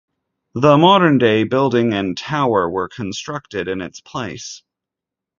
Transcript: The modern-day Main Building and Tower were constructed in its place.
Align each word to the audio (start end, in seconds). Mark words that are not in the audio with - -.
The 0.55 0.79
modern-day 0.79 1.43
Main 1.43 1.49
Building 1.49 1.93
and 1.93 2.17
Tower 2.17 2.67
were 2.67 2.87
constructed 2.89 3.67
in 3.67 3.81
its 3.81 3.99
place. 4.01 4.63